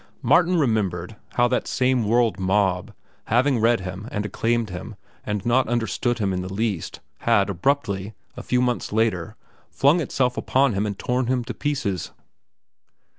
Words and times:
Martin 0.23 0.57
remembered 0.57 1.15
how 1.33 1.47
that 1.47 1.67
same 1.67 2.07
world 2.07 2.39
mob, 2.39 2.91
having 3.25 3.59
read 3.59 3.81
him 3.81 4.07
and 4.09 4.25
acclaimed 4.25 4.71
him 4.71 4.95
and 5.23 5.45
not 5.45 5.67
understood 5.67 6.17
him 6.17 6.33
in 6.33 6.41
the 6.41 6.51
least, 6.51 7.01
had, 7.19 7.51
abruptly, 7.51 8.15
a 8.35 8.41
few 8.41 8.63
months 8.63 8.91
later, 8.91 9.35
flung 9.69 9.99
itself 10.01 10.37
upon 10.37 10.73
him 10.73 10.87
and 10.87 10.97
torn 10.97 11.27
him 11.27 11.43
to 11.43 11.53
pieces. 11.53 12.13